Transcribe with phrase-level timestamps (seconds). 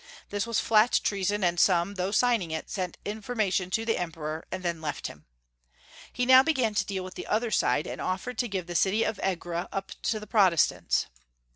[0.31, 4.47] Tliis was flat treason, and some, though signing it, sent informa tion to the Emperor,
[4.51, 5.27] and then left him.
[6.11, 9.03] He now began to deal with the other side, and offered to give the city
[9.03, 11.05] of Egra up to the Protestants.